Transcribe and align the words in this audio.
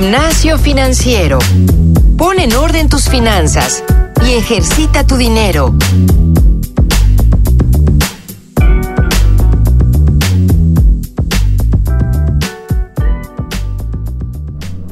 Gimnasio 0.00 0.56
Financiero. 0.56 1.38
Pon 2.16 2.38
en 2.40 2.54
orden 2.54 2.88
tus 2.88 3.10
finanzas 3.10 3.84
y 4.26 4.32
ejercita 4.32 5.06
tu 5.06 5.18
dinero. 5.18 5.74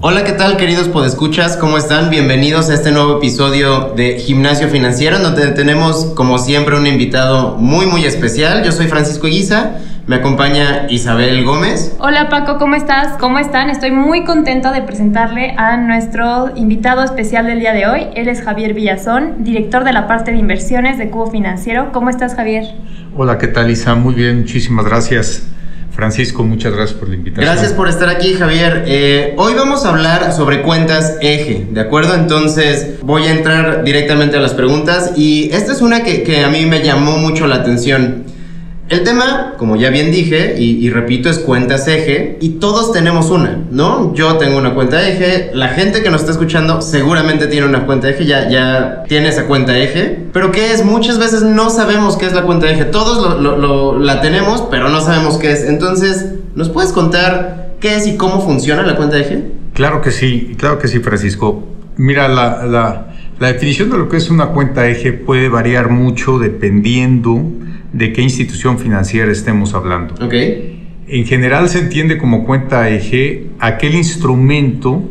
Hola, 0.01 0.23
¿qué 0.23 0.31
tal 0.31 0.57
queridos 0.57 0.87
podescuchas? 0.87 1.57
¿Cómo 1.57 1.77
están? 1.77 2.09
Bienvenidos 2.09 2.71
a 2.71 2.75
este 2.75 2.93
nuevo 2.93 3.17
episodio 3.17 3.95
de 3.97 4.21
Gimnasio 4.21 4.69
Financiero, 4.69 5.17
en 5.17 5.25
donde 5.25 5.49
tenemos 5.49 6.13
como 6.15 6.39
siempre 6.39 6.77
un 6.77 6.87
invitado 6.87 7.57
muy 7.57 7.85
muy 7.87 8.05
especial. 8.05 8.63
Yo 8.63 8.71
soy 8.71 8.87
Francisco 8.87 9.27
Guisa, 9.27 9.79
me 10.07 10.15
acompaña 10.15 10.87
Isabel 10.89 11.45
Gómez. 11.45 11.97
Hola 11.99 12.29
Paco, 12.29 12.59
¿cómo 12.59 12.77
estás? 12.77 13.19
¿Cómo 13.19 13.41
están? 13.41 13.71
Estoy 13.71 13.91
muy 13.91 14.23
contenta 14.25 14.71
de 14.71 14.83
presentarle 14.83 15.57
a 15.59 15.77
nuestro 15.77 16.53
invitado 16.55 17.03
especial 17.03 17.47
del 17.47 17.59
día 17.59 17.73
de 17.73 17.89
hoy. 17.89 18.07
Él 18.15 18.29
es 18.29 18.43
Javier 18.43 18.75
Villazón, 18.75 19.43
director 19.43 19.83
de 19.83 19.93
la 19.93 20.07
parte 20.07 20.31
de 20.31 20.37
inversiones 20.37 20.97
de 20.99 21.11
Cubo 21.11 21.29
Financiero. 21.29 21.91
¿Cómo 21.91 22.09
estás 22.09 22.37
Javier? 22.37 22.73
Hola, 23.17 23.37
¿qué 23.37 23.49
tal 23.49 23.69
Isa? 23.69 23.97
Muy 23.97 24.15
bien, 24.15 24.43
muchísimas 24.43 24.85
gracias. 24.85 25.49
Francisco, 25.99 26.45
muchas 26.45 26.73
gracias 26.73 26.97
por 26.97 27.09
la 27.09 27.17
invitación. 27.17 27.53
Gracias 27.53 27.73
por 27.73 27.89
estar 27.89 28.09
aquí, 28.09 28.35
Javier. 28.35 28.85
Eh, 28.87 29.35
hoy 29.37 29.55
vamos 29.55 29.85
a 29.85 29.89
hablar 29.89 30.33
sobre 30.33 30.63
cuentas 30.63 31.17
eje, 31.21 31.67
¿de 31.73 31.81
acuerdo? 31.81 32.15
Entonces 32.15 33.01
voy 33.03 33.25
a 33.25 33.33
entrar 33.33 33.83
directamente 33.83 34.37
a 34.37 34.41
las 34.41 34.55
preguntas 34.55 35.15
y 35.17 35.51
esta 35.53 35.73
es 35.73 35.83
una 35.83 36.05
que, 36.05 36.23
que 36.23 36.45
a 36.45 36.51
mí 36.51 36.67
me 36.67 36.85
llamó 36.85 37.19
mucho 37.19 37.49
la 37.49 37.57
atención. 37.57 38.27
El 38.89 39.03
tema, 39.03 39.53
como 39.59 39.77
ya 39.77 39.91
bien 39.91 40.11
dije, 40.11 40.55
y, 40.59 40.89
repito, 40.89 41.29
es 41.29 41.39
cuentas 41.39 41.87
eje, 41.89 42.39
y 42.41 42.53
todos 42.53 42.91
tenemos 42.93 43.31
una, 43.31 43.59
¿no? 43.71 44.15
Yo 44.15 44.39
tengo 44.39 44.57
una 44.57 44.73
cuenta 44.73 45.07
eje, 45.07 45.51
la 45.53 45.69
gente 45.69 46.03
que 46.03 46.11
nos 46.11 46.23
está 46.23 46.33
escuchando 46.33 46.81
seguramente 46.81 47.49
tiene 47.49 47.67
una 47.67 47.85
cuenta 47.85 48.09
eje, 48.09 48.25
ya, 48.25 48.49
ya 48.49 49.05
tiene 49.07 49.29
esa 49.29 49.45
cuenta 49.45 49.79
eje, 49.79 50.19
pero 50.33 50.53
¿qué 50.53 50.73
es? 50.73 50.87
Muchas 50.87 51.19
veces 51.19 51.43
no 51.43 51.69
sabemos 51.69 52.17
qué 52.17 52.25
es 52.25 52.33
la 52.33 52.45
cuenta 52.45 52.71
eje, 52.71 52.87
todos 52.87 53.39
lo, 53.43 53.99
la 53.99 54.23
tenemos, 54.23 54.65
pero 54.71 54.89
no 54.89 55.03
sabemos 55.03 55.37
qué 55.37 55.53
es. 55.53 55.65
Entonces, 55.65 56.25
¿nos 56.55 56.71
puedes 56.71 56.93
contar 56.93 57.75
qué 57.81 57.95
es 57.95 58.07
y 58.07 58.17
cómo 58.17 58.41
funciona 58.41 58.83
la 58.85 58.97
cuenta 58.97 59.19
eje? 59.19 59.45
Claro 59.75 60.01
que 60.01 60.11
sí, 60.11 60.55
claro 60.57 60.79
que 60.79 60.89
sí, 60.89 61.01
Francisco. 61.01 61.63
Mira, 61.99 62.27
la, 62.27 62.65
la, 62.65 63.09
la 63.39 63.53
definición 63.53 63.91
de 63.91 63.99
lo 63.99 64.09
que 64.09 64.17
es 64.17 64.31
una 64.31 64.47
cuenta 64.47 64.89
eje 64.89 65.13
puede 65.13 65.51
variar 65.51 65.91
mucho 65.91 66.39
dependiendo 66.39 67.45
de 67.93 68.13
qué 68.13 68.23
institución 68.23 68.79
financiera 68.79 69.31
estemos 69.31 69.75
hablando. 69.75 70.15
Okay. 70.25 70.87
En 71.07 71.25
general 71.25 71.69
se 71.69 71.79
entiende 71.79 72.19
como 72.19 72.45
cuenta 72.45 72.89
eje 72.91 73.47
aquel 73.59 73.95
instrumento 73.95 75.03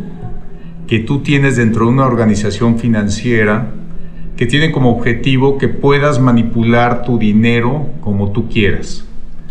que 0.86 1.00
tú 1.00 1.22
tienes 1.22 1.58
dentro 1.58 1.86
de 1.86 1.92
una 1.92 2.06
organización 2.06 2.78
financiera 2.80 3.74
que 4.36 4.46
tiene 4.46 4.72
como 4.72 4.92
objetivo 4.92 5.58
que 5.58 5.68
puedas 5.68 6.20
manipular 6.20 7.04
tu 7.04 7.18
dinero 7.18 7.90
como 8.02 8.32
tú 8.32 8.48
quieras. 8.48 9.04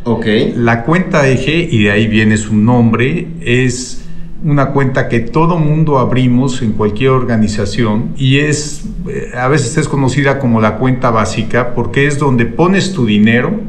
Okay. 0.04 0.54
La 0.56 0.84
cuenta 0.84 1.28
eje, 1.28 1.68
y 1.68 1.82
de 1.82 1.90
ahí 1.90 2.06
viene 2.06 2.36
su 2.36 2.56
nombre, 2.56 3.26
es 3.40 4.05
una 4.46 4.68
cuenta 4.68 5.08
que 5.08 5.18
todo 5.18 5.58
mundo 5.58 5.98
abrimos 5.98 6.62
en 6.62 6.72
cualquier 6.72 7.10
organización 7.10 8.12
y 8.16 8.38
es, 8.38 8.88
eh, 9.08 9.32
a 9.36 9.48
veces 9.48 9.76
es 9.76 9.88
conocida 9.88 10.38
como 10.38 10.60
la 10.60 10.78
cuenta 10.78 11.10
básica 11.10 11.74
porque 11.74 12.06
es 12.06 12.20
donde 12.20 12.46
pones 12.46 12.92
tu 12.92 13.06
dinero, 13.06 13.60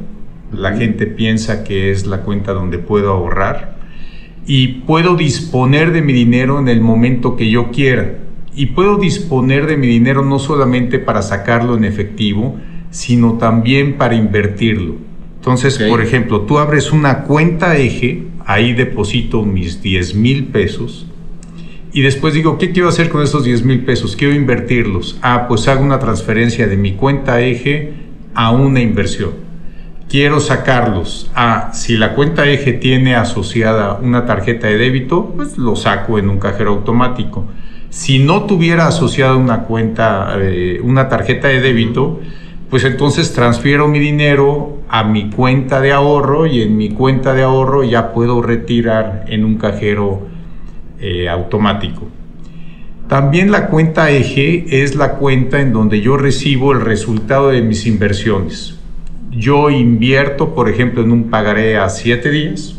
la 0.53 0.77
gente 0.77 1.07
piensa 1.07 1.63
que 1.63 1.91
es 1.91 2.05
la 2.05 2.21
cuenta 2.21 2.53
donde 2.53 2.77
puedo 2.77 3.11
ahorrar 3.11 3.75
y 4.45 4.67
puedo 4.85 5.15
disponer 5.15 5.91
de 5.91 6.03
mi 6.03 6.13
dinero 6.13 6.59
en 6.59 6.67
el 6.67 6.79
momento 6.79 7.35
que 7.35 7.49
yo 7.49 7.71
quiera. 7.71 8.19
Y 8.55 8.67
puedo 8.67 8.97
disponer 8.97 9.65
de 9.65 9.77
mi 9.77 9.87
dinero 9.87 10.23
no 10.23 10.39
solamente 10.39 10.99
para 10.99 11.21
sacarlo 11.21 11.75
en 11.75 11.83
efectivo, 11.85 12.55
sino 12.91 13.33
también 13.33 13.97
para 13.97 14.15
invertirlo. 14.15 14.95
Entonces, 15.35 15.77
por 15.79 16.01
ejemplo, 16.01 16.41
tú 16.41 16.59
abres 16.59 16.91
una 16.91 17.23
cuenta 17.23 17.77
eje 17.77 18.26
ahí 18.47 18.73
deposito 18.73 19.43
mis 19.43 19.83
10 19.83 20.15
mil 20.15 20.45
pesos 20.45 21.05
y 21.97 22.01
después 22.01 22.35
digo, 22.35 22.59
¿qué 22.59 22.71
quiero 22.71 22.89
hacer 22.89 23.09
con 23.09 23.23
esos 23.23 23.43
10 23.43 23.63
mil 23.63 23.83
pesos? 23.83 24.15
Quiero 24.15 24.35
invertirlos. 24.35 25.17
Ah, 25.23 25.45
pues 25.47 25.67
hago 25.67 25.83
una 25.83 25.97
transferencia 25.97 26.67
de 26.67 26.77
mi 26.77 26.93
cuenta 26.93 27.41
eje 27.41 27.93
a 28.35 28.51
una 28.51 28.81
inversión. 28.81 29.31
Quiero 30.07 30.39
sacarlos. 30.39 31.31
Ah, 31.33 31.71
si 31.73 31.97
la 31.97 32.13
cuenta 32.13 32.47
eje 32.47 32.73
tiene 32.73 33.15
asociada 33.15 33.95
una 33.95 34.27
tarjeta 34.27 34.67
de 34.67 34.77
débito, 34.77 35.33
pues 35.35 35.57
lo 35.57 35.75
saco 35.75 36.19
en 36.19 36.29
un 36.29 36.37
cajero 36.37 36.71
automático. 36.71 37.47
Si 37.89 38.19
no 38.19 38.43
tuviera 38.43 38.85
asociada 38.85 39.35
una 39.35 39.63
cuenta, 39.63 40.35
eh, 40.39 40.79
una 40.83 41.09
tarjeta 41.09 41.47
de 41.47 41.61
débito, 41.61 42.19
pues 42.69 42.83
entonces 42.83 43.33
transfiero 43.33 43.87
mi 43.87 43.97
dinero 43.97 44.76
a 44.89 45.03
mi 45.03 45.29
cuenta 45.29 45.81
de 45.81 45.91
ahorro 45.91 46.47
y 46.47 46.61
en 46.61 46.77
mi 46.77 46.89
cuenta 46.89 47.33
de 47.33 47.43
ahorro 47.43 47.83
ya 47.83 48.13
puedo 48.13 48.41
retirar 48.41 49.25
en 49.27 49.45
un 49.45 49.57
cajero 49.57 50.27
eh, 50.99 51.29
automático. 51.29 52.07
También 53.07 53.51
la 53.51 53.67
cuenta 53.67 54.11
eje 54.11 54.83
es 54.83 54.95
la 54.95 55.13
cuenta 55.13 55.61
en 55.61 55.71
donde 55.71 56.01
yo 56.01 56.17
recibo 56.17 56.73
el 56.73 56.81
resultado 56.81 57.49
de 57.49 57.61
mis 57.61 57.85
inversiones. 57.85 58.77
Yo 59.31 59.69
invierto, 59.69 60.53
por 60.53 60.69
ejemplo, 60.69 61.03
en 61.03 61.11
un 61.11 61.29
pagaré 61.29 61.77
a 61.77 61.89
siete 61.89 62.29
días 62.31 62.75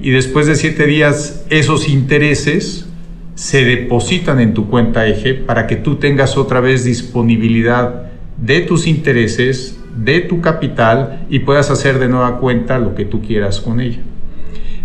y 0.00 0.10
después 0.10 0.46
de 0.46 0.54
siete 0.54 0.86
días 0.86 1.44
esos 1.50 1.88
intereses 1.88 2.88
se 3.34 3.64
depositan 3.64 4.40
en 4.40 4.54
tu 4.54 4.68
cuenta 4.68 5.06
eje 5.06 5.34
para 5.34 5.66
que 5.66 5.76
tú 5.76 5.96
tengas 5.96 6.36
otra 6.38 6.60
vez 6.60 6.84
disponibilidad 6.84 8.10
de 8.38 8.62
tus 8.62 8.86
intereses, 8.86 9.75
de 9.96 10.20
tu 10.20 10.40
capital 10.40 11.26
y 11.30 11.40
puedas 11.40 11.70
hacer 11.70 11.98
de 11.98 12.08
nueva 12.08 12.38
cuenta 12.38 12.78
lo 12.78 12.94
que 12.94 13.04
tú 13.04 13.22
quieras 13.22 13.60
con 13.60 13.80
ella. 13.80 14.00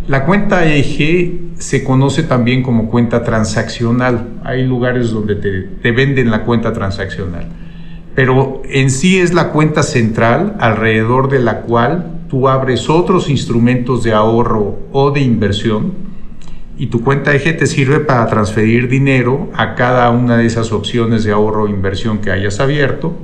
La 0.07 0.25
cuenta 0.25 0.65
eje 0.65 1.39
se 1.59 1.83
conoce 1.83 2.23
también 2.23 2.63
como 2.63 2.89
cuenta 2.89 3.23
transaccional. 3.23 4.29
Hay 4.43 4.65
lugares 4.65 5.11
donde 5.11 5.35
te, 5.35 5.91
venden 5.91 6.31
la 6.31 6.43
cuenta 6.43 6.73
transaccional. 6.73 7.47
Pero 8.15 8.61
en 8.65 8.89
sí 8.89 9.19
es 9.19 9.33
la 9.33 9.49
cuenta 9.49 9.83
central 9.83 10.55
alrededor 10.59 11.29
de 11.29 11.39
la 11.39 11.61
cual 11.61 12.21
tú 12.29 12.49
abres 12.49 12.89
otros 12.89 13.29
instrumentos 13.29 14.03
de 14.03 14.13
ahorro 14.13 14.79
o 14.91 15.11
de 15.11 15.21
inversión 15.21 15.93
y 16.77 16.87
tu 16.87 17.03
cuenta 17.03 17.33
eje 17.35 17.53
te 17.53 17.67
sirve 17.67 17.99
para 17.99 18.25
transferir 18.25 18.89
dinero 18.89 19.49
a 19.53 19.75
cada 19.75 20.09
una 20.09 20.35
de 20.37 20.47
esas 20.47 20.71
opciones 20.71 21.23
de 21.23 21.31
ahorro 21.31 21.63
o 21.63 21.67
inversión 21.67 22.17
que 22.17 22.31
hayas 22.31 22.59
abierto 22.59 23.15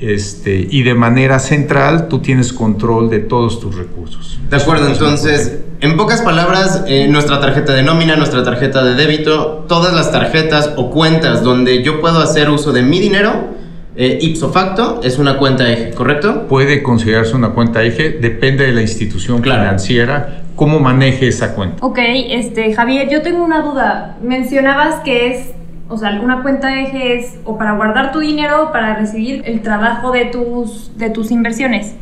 este, 0.00 0.66
y 0.70 0.82
de 0.82 0.94
manera 0.94 1.38
central 1.38 2.08
tú 2.08 2.20
tienes 2.20 2.52
control 2.52 3.10
de 3.10 3.20
todos 3.20 3.60
tus 3.60 3.76
recursos. 3.76 4.38
De 4.48 4.56
acuerdo, 4.56 4.88
entonces, 4.88 5.60
en 5.80 5.96
pocas 5.96 6.22
palabras, 6.22 6.84
eh, 6.86 7.06
nuestra 7.08 7.40
tarjeta 7.40 7.72
de 7.72 7.82
nómina, 7.82 8.16
nuestra 8.16 8.42
tarjeta 8.42 8.82
de 8.82 8.94
débito, 8.94 9.64
todas 9.68 9.94
las 9.94 10.10
tarjetas 10.10 10.72
o 10.76 10.90
cuentas 10.90 11.42
donde 11.42 11.82
yo 11.82 12.00
puedo 12.00 12.20
hacer 12.20 12.50
uso 12.50 12.72
de 12.72 12.82
mi 12.82 12.98
dinero, 12.98 13.60
eh, 13.96 14.18
ipso 14.22 14.50
facto, 14.50 15.00
es 15.02 15.18
una 15.18 15.36
cuenta 15.36 15.70
eje, 15.70 15.90
¿correcto? 15.90 16.46
Puede 16.48 16.82
considerarse 16.82 17.36
una 17.36 17.50
cuenta 17.50 17.82
eje, 17.82 18.10
depende 18.10 18.66
de 18.66 18.72
la 18.72 18.82
institución 18.82 19.42
financiera, 19.42 20.42
cómo 20.56 20.80
maneje 20.80 21.28
esa 21.28 21.54
cuenta. 21.54 21.84
Ok, 21.84 21.98
este, 22.00 22.72
Javier, 22.72 23.08
yo 23.10 23.22
tengo 23.22 23.44
una 23.44 23.62
duda. 23.62 24.16
Mencionabas 24.22 25.00
que 25.04 25.28
es 25.28 25.59
o 25.90 25.98
sea, 25.98 26.20
una 26.22 26.42
cuenta 26.42 26.80
eje 26.80 27.18
es 27.18 27.38
o 27.44 27.58
para 27.58 27.72
guardar 27.72 28.12
tu 28.12 28.20
dinero 28.20 28.68
o 28.68 28.72
para 28.72 28.94
recibir 28.94 29.42
el 29.44 29.60
trabajo 29.60 30.12
de 30.12 30.26
tus, 30.26 30.96
de 30.96 31.10
tus 31.10 31.32
inversiones. 31.32 31.94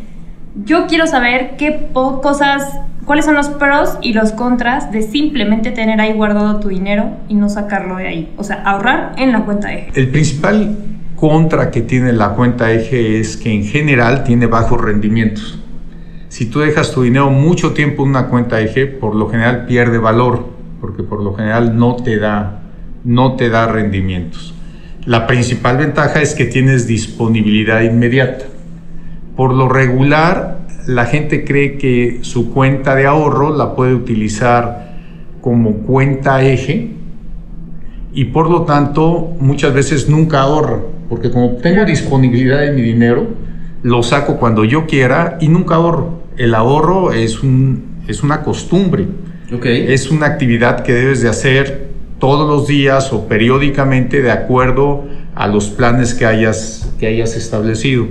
Yo 0.65 0.87
quiero 0.87 1.07
saber 1.07 1.57
qué 1.57 1.89
cosas, 1.95 2.81
cuáles 3.07 3.25
son 3.25 3.35
los 3.35 3.49
pros 3.49 3.97
y 4.03 4.13
los 4.13 4.33
contras 4.33 4.93
de 4.93 5.03
simplemente 5.03 5.71
tener 5.71 6.01
ahí 6.01 6.13
guardado 6.13 6.61
tu 6.61 6.69
dinero 6.69 7.13
y 7.29 7.35
no 7.35 7.49
sacarlo 7.49 7.97
de 7.97 8.09
ahí. 8.09 8.35
O 8.37 8.45
sea, 8.45 8.63
ahorrar 8.63 9.15
en 9.17 9.33
la 9.33 9.45
cuenta 9.47 9.73
eje. 9.73 9.91
El 9.95 10.09
principal 10.09 10.77
contra 11.17 11.71
que 11.71 11.81
tiene 11.81 12.13
la 12.13 12.31
cuenta 12.31 12.71
eje 12.71 13.19
es 13.19 13.39
que 13.39 13.53
en 13.53 13.65
general 13.65 14.23
tiene 14.23 14.47
bajos 14.47 14.81
rendimientos. 14.81 15.59
Si 16.29 16.45
tú 16.47 16.61
dejas 16.61 16.93
tu 16.93 17.03
dinero 17.03 17.31
mucho 17.31 17.73
tiempo 17.73 18.03
en 18.03 18.11
una 18.11 18.27
cuenta 18.27 18.61
eje, 18.61 18.87
por 18.87 19.17
lo 19.17 19.31
general 19.31 19.65
pierde 19.65 19.97
valor, 19.97 20.47
porque 20.79 21.03
por 21.03 21.23
lo 21.23 21.35
general 21.35 21.79
no 21.79 21.97
te 21.97 22.19
da 22.19 22.68
no 23.05 23.37
te 23.37 23.49
da 23.49 23.67
rendimientos. 23.67 24.55
La 25.05 25.27
principal 25.27 25.79
ventaja 25.79 26.21
es 26.21 26.35
que 26.35 26.45
tienes 26.45 26.87
disponibilidad 26.87 27.81
inmediata. 27.81 28.45
Por 29.37 29.55
lo 29.55 29.69
regular, 29.69 30.59
la 30.87 31.07
gente 31.07 31.45
cree 31.45 31.79
que 31.79 32.19
su 32.23 32.51
cuenta 32.51 32.95
de 32.95 33.07
ahorro 33.07 33.57
la 33.57 33.75
puede 33.75 33.95
utilizar 33.95 34.97
como 35.41 35.79
cuenta 35.79 36.43
eje 36.43 36.91
y 38.13 38.27
por 38.27 38.51
lo 38.51 38.63
tanto 38.63 39.37
muchas 39.41 39.73
veces 39.73 40.09
nunca 40.09 40.41
ahorra, 40.41 40.81
porque 41.09 41.31
como 41.31 41.57
tengo 41.57 41.85
disponibilidad 41.85 42.61
de 42.61 42.73
mi 42.73 42.83
dinero, 42.83 43.29
lo 43.83 44.03
saco 44.03 44.37
cuando 44.37 44.65
yo 44.65 44.87
quiera 44.87 45.39
y 45.41 45.49
nunca 45.49 45.77
ahorro. 45.77 46.23
El 46.37 46.55
ahorro 46.55 47.13
es, 47.13 47.43
un, 47.43 48.03
es 48.09 48.23
una 48.23 48.43
costumbre, 48.43 49.07
okay. 49.55 49.87
es 49.89 50.11
una 50.11 50.27
actividad 50.27 50.83
que 50.83 50.93
debes 50.93 51.23
de 51.23 51.29
hacer 51.29 51.88
todos 52.19 52.49
los 52.49 52.67
días 52.67 53.13
o 53.13 53.29
periódicamente 53.29 54.23
de 54.23 54.31
acuerdo 54.31 55.05
a 55.35 55.47
los 55.47 55.69
planes 55.69 56.15
que 56.15 56.27
hayas, 56.27 56.93
que 56.99 57.07
hayas 57.07 57.37
establecido. 57.37 58.07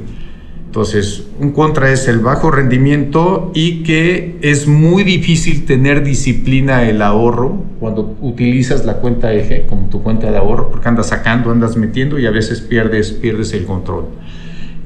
Entonces, 0.65 1.23
un 1.39 1.51
contra 1.51 1.91
es 1.91 2.07
el 2.07 2.19
bajo 2.19 2.51
rendimiento 2.51 3.51
y 3.55 3.83
que 3.83 4.37
es 4.41 4.67
muy 4.67 5.03
difícil 5.03 5.65
tener 5.65 6.03
disciplina 6.03 6.87
el 6.87 7.01
ahorro 7.01 7.63
cuando 7.79 8.15
utilizas 8.21 8.85
la 8.85 8.97
cuenta 8.97 9.33
eje 9.33 9.65
como 9.65 9.87
tu 9.89 10.03
cuenta 10.03 10.29
de 10.29 10.37
ahorro, 10.37 10.69
porque 10.69 10.87
andas 10.87 11.07
sacando, 11.07 11.51
andas 11.51 11.77
metiendo 11.77 12.19
y 12.19 12.25
a 12.25 12.31
veces 12.31 12.61
pierdes, 12.61 13.11
pierdes 13.11 13.53
el 13.53 13.65
control. 13.65 14.05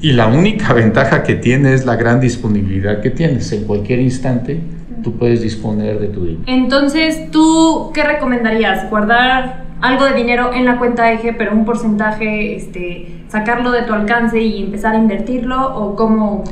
Y 0.00 0.12
la 0.12 0.26
única 0.28 0.72
ventaja 0.72 1.22
que 1.22 1.34
tiene 1.34 1.74
es 1.74 1.84
la 1.84 1.96
gran 1.96 2.20
disponibilidad 2.20 3.00
que 3.00 3.10
tienes. 3.10 3.52
En 3.52 3.64
cualquier 3.64 4.00
instante 4.00 4.60
tú 5.02 5.16
puedes 5.16 5.42
disponer 5.42 5.98
de 6.00 6.08
tu 6.08 6.24
dinero. 6.24 6.44
Entonces, 6.46 7.30
¿tú 7.30 7.90
qué 7.94 8.04
recomendarías? 8.04 8.88
¿Guardar 8.90 9.64
algo 9.80 10.04
de 10.04 10.14
dinero 10.14 10.52
en 10.54 10.64
la 10.64 10.78
cuenta 10.78 11.10
eje, 11.12 11.32
pero 11.32 11.52
un 11.52 11.64
porcentaje, 11.64 12.56
este, 12.56 13.24
sacarlo 13.28 13.72
de 13.72 13.82
tu 13.82 13.92
alcance 13.92 14.40
y 14.40 14.62
empezar 14.62 14.94
a 14.94 14.98
invertirlo? 14.98 15.74
¿O 15.74 15.96
cómo, 15.96 16.44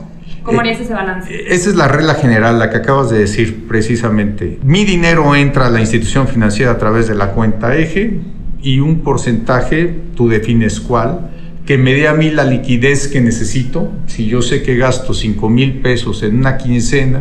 cómo 0.42 0.58
Eh, 0.58 0.60
harías 0.60 0.80
ese 0.80 0.92
balance? 0.92 1.30
Esa 1.52 1.70
es 1.70 1.76
la 1.76 1.88
regla 1.88 2.14
general, 2.14 2.58
la 2.58 2.70
que 2.70 2.78
acabas 2.78 3.10
de 3.10 3.18
decir 3.18 3.66
precisamente. 3.68 4.58
Mi 4.62 4.84
dinero 4.84 5.34
entra 5.36 5.66
a 5.66 5.70
la 5.70 5.80
institución 5.80 6.26
financiera 6.28 6.72
a 6.72 6.78
través 6.78 7.06
de 7.08 7.14
la 7.14 7.32
cuenta 7.32 7.76
eje 7.76 8.20
y 8.62 8.80
un 8.80 9.00
porcentaje, 9.00 9.94
tú 10.16 10.28
defines 10.28 10.80
cuál, 10.80 11.30
que 11.66 11.78
me 11.78 11.94
dé 11.94 12.08
a 12.08 12.14
mí 12.14 12.30
la 12.30 12.44
liquidez 12.44 13.06
que 13.06 13.20
necesito. 13.20 13.92
Si 14.06 14.26
yo 14.26 14.42
sé 14.42 14.62
que 14.62 14.76
gasto 14.76 15.14
5 15.14 15.48
mil 15.48 15.80
pesos 15.80 16.22
en 16.24 16.38
una 16.38 16.58
quincena, 16.58 17.20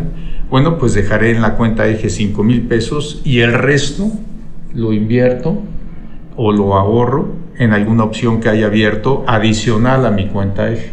bueno, 0.49 0.77
pues 0.77 0.93
dejaré 0.93 1.31
en 1.31 1.41
la 1.41 1.55
cuenta 1.55 1.87
eje 1.87 2.09
5 2.09 2.43
mil 2.43 2.61
pesos 2.63 3.21
y 3.23 3.39
el 3.39 3.53
resto 3.53 4.09
lo 4.73 4.93
invierto 4.93 5.59
o 6.35 6.51
lo 6.51 6.75
ahorro 6.75 7.27
en 7.57 7.73
alguna 7.73 8.03
opción 8.03 8.39
que 8.39 8.49
haya 8.49 8.67
abierto 8.67 9.23
adicional 9.27 10.05
a 10.05 10.11
mi 10.11 10.27
cuenta 10.27 10.71
eje 10.71 10.91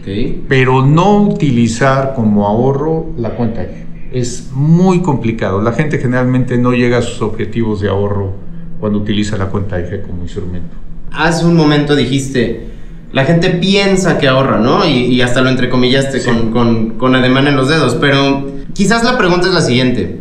Ok. 0.00 0.44
pero 0.48 0.84
no 0.84 1.20
utilizar 1.22 2.14
como 2.14 2.46
ahorro 2.46 3.06
la 3.18 3.30
cuenta 3.30 3.62
eje. 3.64 3.84
Es 4.12 4.50
muy 4.54 5.00
complicado. 5.02 5.60
La 5.60 5.72
gente 5.72 5.98
generalmente 5.98 6.56
no 6.58 6.72
llega 6.72 6.98
a 6.98 7.02
sus 7.02 7.20
objetivos 7.22 7.80
de 7.80 7.88
ahorro 7.88 8.32
cuando 8.80 8.98
utiliza 9.00 9.36
la 9.36 9.46
cuenta 9.46 9.78
eje 9.80 10.00
como 10.02 10.22
instrumento. 10.22 10.74
Hace 11.12 11.44
un 11.44 11.56
momento 11.56 11.94
dijiste, 11.96 12.66
la 13.12 13.24
gente 13.24 13.50
piensa 13.50 14.16
que 14.18 14.28
ahorra, 14.28 14.58
¿no? 14.58 14.86
Y, 14.86 15.06
y 15.06 15.20
hasta 15.22 15.40
lo 15.42 15.48
entrecomillaste 15.50 16.20
Sí. 16.20 16.30
con, 16.30 16.52
con, 16.52 16.90
con 16.98 17.14
ademán 17.16 17.48
en 17.48 17.56
los 17.56 17.68
dedos, 17.68 17.96
pero 18.00 18.46
quizás 18.76 19.02
la 19.04 19.16
pregunta 19.16 19.48
es 19.48 19.54
la 19.54 19.62
siguiente. 19.62 20.20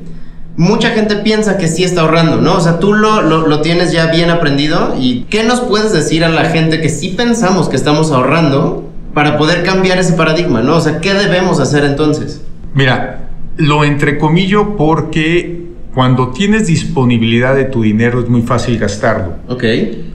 Mucha 0.56 0.92
gente 0.92 1.18
piensa 1.18 1.57
que 1.57 1.68
sí 1.68 1.84
está 1.84 2.02
ahorrando, 2.02 2.38
¿no? 2.38 2.56
O 2.56 2.62
sea, 2.62 2.80
tú 2.80 2.94
lo, 2.94 3.22
lo, 3.22 3.62
tienes 3.62 3.92
ya 3.92 4.07
bien 4.07 4.30
aprendido 4.30 4.96
y 4.98 5.25
¿qué 5.30 5.44
nos 5.44 5.60
puedes 5.60 5.92
decir 5.92 6.24
a 6.24 6.30
la 6.30 6.46
gente 6.46 6.80
que 6.80 6.88
sí 6.88 7.10
pensamos 7.10 7.68
que 7.68 7.75
estamos 7.75 8.12
ahorrando 8.12 8.90
para 9.13 9.38
poder 9.38 9.63
cambiar 9.63 9.98
ese 9.98 10.13
paradigma, 10.13 10.62
¿no? 10.62 10.78
O 10.78 10.81
sea, 10.81 11.02
¿qué 11.02 11.13
debemos 11.13 11.60
hacer 11.60 11.84
entonces? 11.84 12.42
Mira, 12.74 13.28
lo 13.57 13.84
entrecomillo 13.84 14.78
porque 14.78 15.64
cuando 15.95 16.31
tienes 16.31 16.68
disponibilidad 16.68 17.56
de 17.56 17.63
tu 17.63 17.81
dinero 17.81 18.19
es 18.19 18.27
muy 18.27 18.42
fácil 18.42 18.77
gastarlo. 18.77 19.38
Ok. 19.47 19.63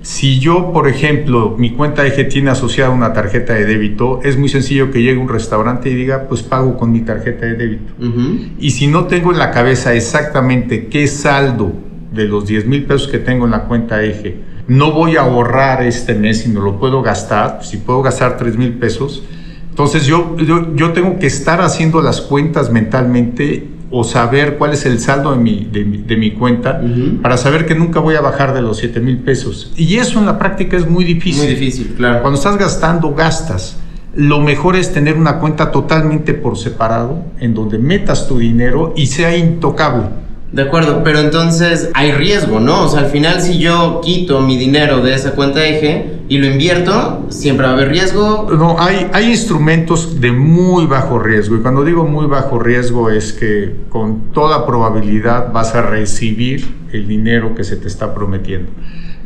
Si 0.03 0.39
yo, 0.39 0.75
por 0.75 0.87
ejemplo, 0.89 1.57
mi 1.59 1.71
cuenta 1.71 2.07
eje 2.07 2.25
tiene 2.25 2.51
asociada 2.51 2.91
una 2.91 3.15
tarjeta 3.15 3.55
de 3.55 3.65
débito, 3.65 4.21
es 4.23 4.37
muy 4.37 4.51
sencillo 4.51 4.91
que 4.91 5.01
llegue 5.01 5.19
a 5.19 5.23
un 5.23 5.31
restaurante 5.31 5.89
y 5.89 5.95
diga, 5.95 6.27
pues 6.29 6.43
pago 6.43 6.77
con 6.77 6.93
mi 6.93 7.01
tarjeta 7.01 7.47
de 7.47 7.55
débito. 7.55 7.95
Ujú. 7.99 8.41
Y 8.59 8.73
si 8.73 8.89
no 8.89 9.07
tengo 9.07 9.33
en 9.33 9.39
la 9.39 9.51
cabeza 9.53 9.95
exactamente 9.95 10.89
qué 10.89 11.07
saldo 11.07 11.73
de 12.13 12.27
los 12.27 12.47
10 12.47 12.67
mil 12.67 12.85
pesos 12.85 13.09
que 13.09 13.19
tengo 13.19 13.47
en 13.47 13.53
la 13.53 13.65
cuenta 13.65 14.03
eje, 14.03 14.37
no 14.69 14.93
voy 14.93 15.17
a 15.17 15.23
ahorrar 15.23 15.83
este 15.83 16.15
mes, 16.15 16.43
sino 16.43 16.61
lo 16.61 16.79
puedo 16.79 17.01
gastar, 17.01 17.65
si 17.65 17.79
puedo 17.79 18.03
gastar 18.03 18.37
3 18.37 18.55
mil 18.59 18.75
pesos, 18.75 19.25
entonces 19.71 20.05
yo, 20.05 20.37
yo, 20.37 20.77
yo 20.77 20.93
tengo 20.93 21.19
que 21.19 21.27
estar 21.27 21.63
haciendo 21.63 22.03
las 22.03 22.21
cuentas 22.21 22.71
mentalmente 22.71 23.80
o 23.91 24.05
saber 24.05 24.57
cuál 24.57 24.73
es 24.73 24.87
el 24.87 25.01
saldo 25.01 25.33
de 25.33 25.39
mi, 25.39 25.69
de 25.71 25.85
mi, 25.85 25.99
de 25.99 26.17
mi 26.17 26.33
cuenta 26.33 26.81
para 27.23 27.37
saber 27.37 27.67
que 27.67 27.75
nunca 27.75 28.01
voy 28.01 28.15
a 28.15 28.21
bajar 28.21 28.55
de 28.55 28.63
los 28.63 28.79
7 28.79 29.01
mil 29.01 29.19
pesos. 29.19 29.73
Y 29.77 29.97
eso 29.97 30.19
en 30.19 30.27
la 30.27 30.39
práctica 30.39 30.77
es 30.77 30.89
muy 30.89 31.05
difícil. 31.05 31.45
Muy 31.45 31.55
difícil, 31.55 31.95
claro. 31.97 32.21
Cuando 32.21 32.39
estás 32.39 32.57
gastando, 32.57 33.15
gastas. 33.15 33.79
Lo 34.15 34.41
mejor 34.41 34.77
es 34.77 34.93
tener 34.93 35.17
una 35.17 35.39
cuenta 35.39 35.71
totalmente 35.71 36.35
por 36.35 36.59
separado, 36.59 37.25
en 37.39 37.55
donde 37.55 37.79
metas 37.79 38.27
tu 38.27 38.39
dinero 38.39 38.93
y 38.97 39.07
sea 39.07 39.37
intocable. 39.37 40.05
De 40.53 40.63
acuerdo, 40.63 41.03
pero 41.05 41.21
entonces 41.21 41.91
hay 41.95 42.11
riesgo, 42.11 42.59
¿no? 42.59 42.85
O 42.85 42.89
sea, 42.89 43.01
al 43.01 43.07
final 43.07 43.41
si 43.41 43.59
yo 43.59 44.01
quito 44.03 44.41
mi 44.41 44.57
dinero 44.57 45.01
de 45.01 45.15
esa 45.15 45.33
cuenta 45.33 45.65
eje 45.65 46.21
y 46.29 46.39
lo 46.39 46.47
invierto, 46.47 47.27
siempre 47.29 47.67
va 47.67 47.73
a 47.73 47.75
haber 47.75 47.91
riesgo. 47.91 48.49
No, 48.51 48.77
hay, 48.81 49.07
hay 49.13 49.31
instrumentos 49.31 50.21
de 50.21 50.33
muy 50.33 50.87
bajo 50.87 51.21
riesgo. 51.21 51.55
Y 51.55 51.61
cuando 51.61 51.85
digo 51.85 52.05
muy 52.05 52.27
bajo 52.27 52.59
riesgo 52.59 53.11
es 53.11 53.33
que 53.33 53.77
con 53.91 54.33
toda 54.33 54.67
probabilidad 54.67 55.53
vas 55.53 55.77
a 55.77 55.83
recibir 55.83 56.67
el 56.93 57.07
dinero 57.07 57.55
que 57.55 57.63
se 57.63 57.77
te 57.77 57.87
está 57.87 58.13
prometiendo. 58.13 58.73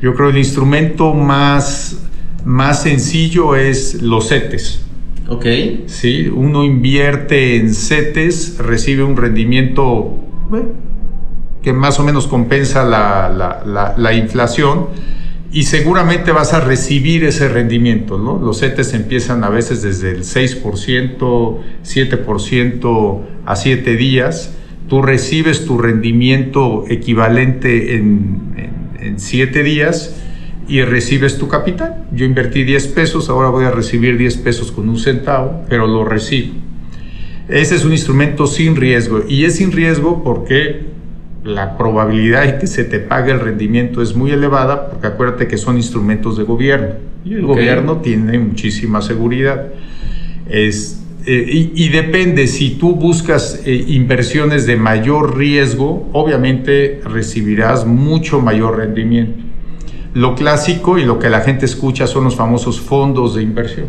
Yo 0.02 0.14
creo 0.14 0.28
el 0.28 0.36
instrumento 0.36 1.14
más, 1.14 2.02
más 2.44 2.82
sencillo 2.82 3.56
es 3.56 4.02
los 4.02 4.28
CETES. 4.28 4.84
Ok. 5.28 5.46
¿sí? 5.86 6.28
Uno 6.28 6.64
invierte 6.64 7.56
en 7.56 7.74
CETES, 7.74 8.58
recibe 8.58 9.04
un 9.04 9.16
rendimiento 9.16 10.20
bueno, 10.50 10.68
que 11.64 11.72
más 11.72 11.98
o 11.98 12.04
menos 12.04 12.26
compensa 12.28 12.84
la, 12.84 13.28
la- 13.30 13.62
la- 13.66 13.94
la 13.96 14.12
inflación 14.12 14.86
y 15.50 15.62
seguramente 15.62 16.30
vas 16.32 16.52
a 16.52 16.60
recibir 16.60 17.24
ese 17.24 17.48
rendimiento. 17.48 18.18
¿no? 18.18 18.38
Los 18.38 18.60
CETES 18.60 18.92
empiezan 18.94 19.42
a 19.44 19.48
veces 19.48 19.80
desde 19.82 20.10
el 20.10 20.24
6%, 20.24 21.58
7% 21.84 23.20
a 23.46 23.56
7 23.56 23.96
días. 23.96 24.54
Tú 24.88 25.00
recibes 25.02 25.64
tu 25.64 25.78
rendimiento 25.78 26.84
equivalente 26.88 27.96
en, 27.96 28.84
en, 29.00 29.18
7 29.18 29.62
días 29.62 30.14
y 30.68 30.82
recibes 30.82 31.38
tu 31.38 31.48
capital. 31.48 32.04
Yo 32.12 32.24
invertí 32.24 32.64
10 32.64 32.88
pesos, 32.88 33.28
ahora 33.28 33.48
voy 33.48 33.64
a 33.64 33.70
recibir 33.70 34.18
10 34.18 34.36
pesos 34.38 34.72
con 34.72 34.88
un 34.88 34.98
centavo, 34.98 35.62
pero 35.68 35.86
lo 35.86 36.04
recibo. 36.04 36.54
Ese 37.48 37.74
es 37.76 37.84
un 37.84 37.92
instrumento 37.92 38.46
sin 38.46 38.74
riesgo 38.76 39.22
y 39.28 39.44
es 39.44 39.56
sin 39.56 39.70
riesgo 39.72 40.22
porque 40.24 40.93
la 41.44 41.76
probabilidad 41.76 42.44
de 42.44 42.58
que 42.58 42.66
se 42.66 42.84
te 42.84 42.98
pague 42.98 43.30
el 43.30 43.40
rendimiento 43.40 44.00
es 44.00 44.16
muy 44.16 44.30
elevada 44.30 44.88
porque 44.88 45.06
acuérdate 45.06 45.46
que 45.46 45.58
son 45.58 45.76
instrumentos 45.76 46.38
de 46.38 46.44
gobierno 46.44 46.94
y 47.24 47.34
el 47.34 47.42
gobierno 47.42 47.98
tiene 47.98 48.38
muchísima 48.38 49.00
seguridad. 49.02 49.68
Es, 50.48 51.02
eh, 51.26 51.46
y, 51.46 51.72
y 51.74 51.88
depende, 51.88 52.46
si 52.46 52.70
tú 52.70 52.94
buscas 52.96 53.62
eh, 53.64 53.84
inversiones 53.88 54.66
de 54.66 54.76
mayor 54.76 55.36
riesgo, 55.36 56.08
obviamente 56.12 57.00
recibirás 57.04 57.86
mucho 57.86 58.40
mayor 58.40 58.76
rendimiento. 58.76 59.42
Lo 60.12 60.34
clásico 60.34 60.98
y 60.98 61.04
lo 61.04 61.18
que 61.18 61.30
la 61.30 61.40
gente 61.40 61.64
escucha 61.64 62.06
son 62.06 62.24
los 62.24 62.36
famosos 62.36 62.80
fondos 62.80 63.34
de 63.34 63.42
inversión, 63.42 63.88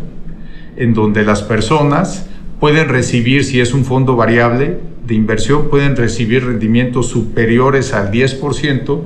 en 0.76 0.94
donde 0.94 1.24
las 1.24 1.42
personas 1.42 2.26
pueden 2.58 2.88
recibir, 2.88 3.44
si 3.44 3.60
es 3.60 3.74
un 3.74 3.84
fondo 3.84 4.16
variable 4.16 4.78
de 5.06 5.14
inversión, 5.14 5.68
pueden 5.68 5.96
recibir 5.96 6.44
rendimientos 6.44 7.08
superiores 7.08 7.92
al 7.92 8.10
10%, 8.10 9.00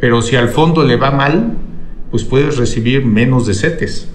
pero 0.00 0.22
si 0.22 0.36
al 0.36 0.48
fondo 0.48 0.84
le 0.84 0.96
va 0.96 1.10
mal, 1.10 1.54
pues 2.10 2.24
puedes 2.24 2.56
recibir 2.56 3.04
menos 3.04 3.46
de 3.46 3.54
CETES, 3.54 4.10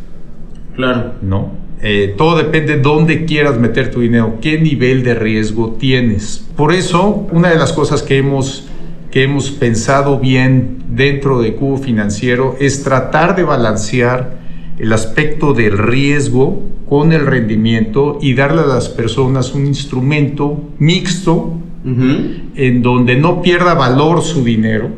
Claro. 0.76 1.14
¿no? 1.22 1.52
Eh, 1.82 2.14
todo 2.16 2.38
depende 2.38 2.78
de 2.78 2.82
dónde 2.82 3.26
quieras 3.26 3.58
meter 3.58 3.90
tu 3.92 4.02
dinero, 4.02 4.38
qué 4.40 4.60
nivel 4.60 5.04
de 5.04 5.16
riesgo 5.16 5.76
tienes. 5.80 6.48
Por 6.56 6.74
eso, 6.74 7.28
una 7.32 7.50
de 7.50 7.58
las 7.58 7.74
cosas 7.74 8.04
que 8.04 8.18
hemos, 8.18 8.68
que 9.10 9.24
hemos 9.24 9.50
pensado 9.50 10.20
bien 10.20 10.84
dentro 10.90 11.42
de 11.42 11.56
Cubo 11.56 11.78
Financiero 11.78 12.56
es 12.60 12.84
tratar 12.84 13.36
de 13.36 13.44
balancear 13.44 14.41
el 14.78 14.94
aspecto 14.94 15.54
del 15.54 15.78
riesgo 15.78 16.64
con 16.88 17.14
el 17.14 17.26
rendimiento 17.26 18.18
y 18.22 18.34
darle 18.34 18.62
a 18.62 18.66
las 18.68 18.90
personas 18.90 19.54
un 19.54 19.66
instrumento 19.66 20.70
mixto 20.78 21.54
en 21.84 22.82
donde 22.84 23.16
no 23.16 23.42
pierda 23.42 23.74
valor 23.74 24.22
su 24.22 24.44
dinero 24.44 24.90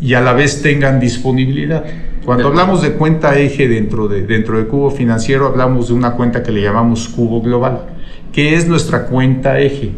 y 0.00 0.14
a 0.14 0.20
la 0.20 0.32
vez 0.32 0.62
tengan 0.62 1.00
disponibilidad. 1.00 1.84
Cuando 2.24 2.48
hablamos 2.48 2.82
de 2.82 2.92
cuenta 2.92 3.38
eje 3.38 3.66
dentro 3.66 4.06
de, 4.06 4.26
dentro 4.26 4.58
de 4.58 4.66
Cubo 4.66 4.90
Financiero, 4.90 5.46
hablamos 5.46 5.88
de 5.88 5.94
una 5.94 6.12
cuenta 6.12 6.42
que 6.42 6.52
le 6.52 6.62
llamamos 6.62 7.08
Cubo 7.08 7.40
Global, 7.40 7.86
que 8.32 8.54
es 8.54 8.68
nuestra 8.68 9.06
cuenta 9.06 9.58
eje. 9.60 9.90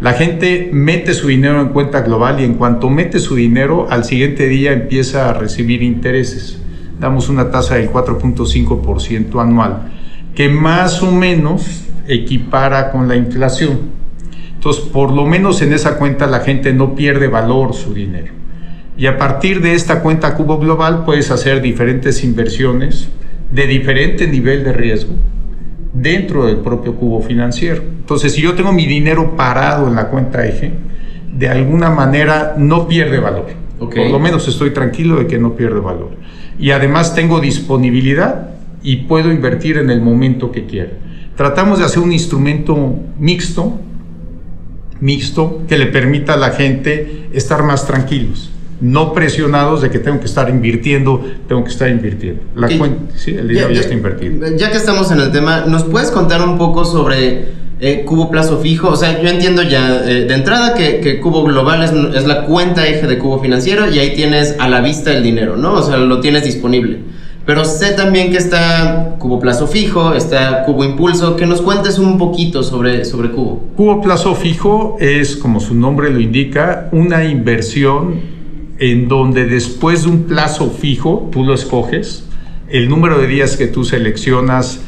La 0.00 0.12
gente 0.12 0.70
mete 0.72 1.14
su 1.14 1.28
dinero 1.28 1.60
en 1.60 1.68
cuenta 1.68 2.02
global 2.02 2.40
y 2.40 2.44
en 2.44 2.54
cuanto 2.54 2.90
mete 2.90 3.18
su 3.18 3.36
dinero, 3.36 3.86
al 3.88 4.04
siguiente 4.04 4.48
día 4.48 4.72
empieza 4.72 5.30
a 5.30 5.32
recibir 5.32 5.82
intereses. 5.82 6.61
Damos 7.02 7.28
una 7.28 7.50
tasa 7.50 7.74
del 7.74 7.90
4.5% 7.90 9.42
anual, 9.42 9.90
que 10.36 10.48
más 10.48 11.02
o 11.02 11.10
menos 11.10 11.88
equipara 12.06 12.92
con 12.92 13.08
la 13.08 13.16
inflación. 13.16 13.80
Entonces, 14.54 14.84
por 14.84 15.10
lo 15.10 15.26
menos 15.26 15.60
en 15.62 15.72
esa 15.72 15.98
cuenta 15.98 16.28
la 16.28 16.38
gente 16.40 16.72
no 16.72 16.94
pierde 16.94 17.26
valor 17.26 17.74
su 17.74 17.92
dinero. 17.92 18.32
Y 18.96 19.06
a 19.06 19.18
partir 19.18 19.60
de 19.60 19.74
esta 19.74 20.00
cuenta 20.00 20.36
Cubo 20.36 20.58
Global 20.58 21.04
puedes 21.04 21.32
hacer 21.32 21.60
diferentes 21.60 22.22
inversiones 22.22 23.08
de 23.50 23.66
diferente 23.66 24.28
nivel 24.28 24.62
de 24.62 24.72
riesgo 24.72 25.14
dentro 25.92 26.46
del 26.46 26.58
propio 26.58 26.94
cubo 26.94 27.20
financiero. 27.20 27.82
Entonces, 27.82 28.32
si 28.32 28.42
yo 28.42 28.54
tengo 28.54 28.72
mi 28.72 28.86
dinero 28.86 29.34
parado 29.36 29.88
en 29.88 29.96
la 29.96 30.06
cuenta 30.06 30.46
eje, 30.46 30.70
de 31.36 31.48
alguna 31.48 31.90
manera 31.90 32.54
no 32.56 32.86
pierde 32.86 33.18
valor. 33.18 33.46
Por 33.80 34.08
lo 34.08 34.20
menos 34.20 34.46
estoy 34.46 34.70
tranquilo 34.70 35.16
de 35.16 35.26
que 35.26 35.40
no 35.40 35.56
pierde 35.56 35.80
valor. 35.80 36.21
Y 36.62 36.70
además 36.70 37.14
tengo 37.14 37.40
disponibilidad 37.40 38.50
y 38.84 38.96
puedo 39.08 39.32
invertir 39.32 39.78
en 39.78 39.90
el 39.90 40.00
momento 40.00 40.52
que 40.52 40.64
quiera. 40.64 40.92
Tratamos 41.36 41.80
de 41.80 41.84
hacer 41.84 41.98
un 41.98 42.12
instrumento 42.12 42.96
mixto, 43.18 43.80
mixto, 45.00 45.62
que 45.68 45.76
le 45.76 45.86
permita 45.86 46.34
a 46.34 46.36
la 46.36 46.50
gente 46.50 47.28
estar 47.32 47.64
más 47.64 47.86
tranquilos 47.86 48.52
no 48.82 49.12
presionados 49.12 49.80
de 49.80 49.90
que 49.90 50.00
tengo 50.00 50.18
que 50.18 50.26
estar 50.26 50.50
invirtiendo, 50.50 51.24
tengo 51.46 51.62
que 51.62 51.70
estar 51.70 51.88
invirtiendo. 51.88 52.42
La 52.56 52.66
cuenta, 52.76 53.16
sí, 53.16 53.30
el 53.30 53.46
dinero 53.46 53.70
ya, 53.70 53.80
está 53.80 53.94
invertido. 53.94 54.56
Ya 54.56 54.72
que 54.72 54.76
estamos 54.76 55.12
en 55.12 55.20
el 55.20 55.30
tema, 55.30 55.66
¿nos 55.66 55.84
puedes 55.84 56.10
contar 56.10 56.42
un 56.42 56.58
poco 56.58 56.84
sobre 56.84 57.44
eh, 57.82 58.04
Cubo 58.06 58.30
Plazo 58.30 58.60
Fijo? 58.60 58.88
O 58.88 58.96
sea, 58.96 59.20
yo 59.20 59.28
entiendo 59.28 59.62
ya 59.62 60.02
eh, 60.06 60.24
de 60.24 60.34
entrada 60.34 60.72
que, 60.74 61.20
Cubo 61.20 61.44
Global 61.44 61.82
es, 61.82 61.92
es, 62.16 62.26
la 62.26 62.46
cuenta 62.46 62.86
eje 62.86 63.06
de 63.06 63.18
Cubo 63.18 63.40
Financiero 63.40 63.92
y 63.92 63.98
ahí 63.98 64.14
tienes 64.14 64.56
a 64.58 64.68
la 64.68 64.80
vista 64.80 65.12
el 65.12 65.22
dinero, 65.22 65.58
¿no? 65.58 65.74
O 65.74 65.82
sea, 65.82 65.98
lo 65.98 66.20
tienes 66.20 66.44
disponible. 66.44 67.00
Pero 67.44 67.64
sé 67.64 67.92
también 67.92 68.30
que 68.30 68.38
está 68.38 69.16
Cubo 69.18 69.40
Plazo 69.40 69.66
Fijo, 69.66 70.14
está 70.14 70.62
Cubo 70.64 70.84
Impulso. 70.84 71.36
Que 71.36 71.44
nos 71.44 71.60
cuentes 71.60 71.98
un 71.98 72.16
poquito 72.16 72.62
sobre, 72.62 73.04
sobre 73.04 73.30
Cubo. 73.30 73.64
Cubo 73.76 74.00
Plazo 74.00 74.34
Fijo 74.36 74.96
es, 75.00 75.36
como 75.36 75.58
su 75.58 75.74
nombre 75.74 76.10
lo 76.10 76.20
indica, 76.20 76.88
una 76.92 77.24
inversión 77.24 78.20
en 78.78 79.08
donde 79.08 79.46
después 79.46 80.02
de 80.04 80.10
un 80.10 80.24
plazo 80.24 80.68
fijo, 80.70 81.28
tú 81.30 81.44
lo 81.44 81.54
escoges, 81.54 82.24
el 82.68 82.88
número 82.88 83.18
de 83.18 83.28
días 83.28 83.56
que 83.56 83.68
tú 83.68 83.84
seleccionas 83.84 84.80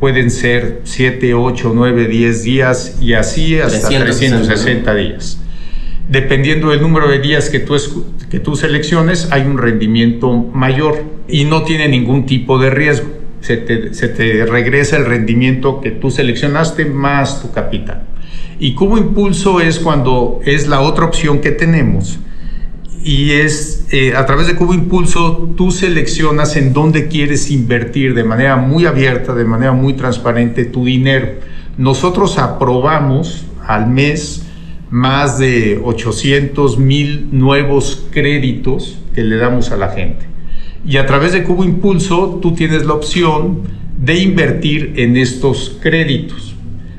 pueden 0.00 0.30
ser 0.30 0.80
7, 0.84 1.34
8, 1.34 1.72
9, 1.74 2.06
10 2.06 2.42
días 2.44 2.98
y 3.00 3.14
así 3.14 3.58
hasta 3.58 3.88
360 3.88 4.94
días. 4.94 5.40
Dependiendo 6.08 6.70
del 6.70 6.80
número 6.80 7.08
de 7.08 7.18
días 7.18 7.50
que 7.50 7.60
tú, 7.60 7.76
que 8.30 8.40
tú 8.40 8.56
selecciones, 8.56 9.28
hay 9.30 9.42
un 9.42 9.58
rendimiento 9.58 10.32
mayor 10.32 11.02
y 11.28 11.44
no 11.44 11.64
tiene 11.64 11.88
ningún 11.88 12.26
tipo 12.26 12.58
de 12.58 12.70
riesgo. 12.70 13.08
Se 13.40 13.56
te, 13.56 13.94
se 13.94 14.08
te 14.08 14.46
regresa 14.46 14.96
el 14.96 15.04
rendimiento 15.04 15.80
que 15.80 15.90
tú 15.90 16.10
seleccionaste 16.10 16.86
más 16.86 17.42
tu 17.42 17.52
capital. 17.52 18.04
Y 18.58 18.74
Cubo 18.74 18.98
Impulso 18.98 19.60
es 19.60 19.78
cuando 19.78 20.40
es 20.44 20.66
la 20.66 20.80
otra 20.80 21.04
opción 21.04 21.40
que 21.40 21.52
tenemos, 21.52 22.18
y 23.08 23.32
es 23.32 23.86
eh, 23.90 24.14
a 24.14 24.26
través 24.26 24.48
de 24.48 24.54
Cubo 24.54 24.74
Impulso 24.74 25.54
tú 25.56 25.70
seleccionas 25.70 26.56
en 26.56 26.74
dónde 26.74 27.08
quieres 27.08 27.50
invertir 27.50 28.12
de 28.12 28.22
manera 28.22 28.56
muy 28.56 28.84
abierta, 28.84 29.32
de 29.32 29.46
manera 29.46 29.72
muy 29.72 29.94
transparente 29.94 30.66
tu 30.66 30.84
dinero. 30.84 31.26
Nosotros 31.78 32.36
aprobamos 32.36 33.46
al 33.66 33.86
mes 33.88 34.46
más 34.90 35.38
de 35.38 35.80
800 35.82 36.76
mil 36.76 37.28
nuevos 37.32 38.06
créditos 38.10 38.98
que 39.14 39.24
le 39.24 39.36
damos 39.36 39.70
a 39.70 39.78
la 39.78 39.88
gente. 39.88 40.26
Y 40.84 40.98
a 40.98 41.06
través 41.06 41.32
de 41.32 41.44
Cubo 41.44 41.64
Impulso 41.64 42.38
tú 42.42 42.52
tienes 42.52 42.84
la 42.84 42.92
opción 42.92 43.62
de 43.96 44.16
invertir 44.16 44.92
en 44.96 45.16
estos 45.16 45.78
créditos. 45.80 46.54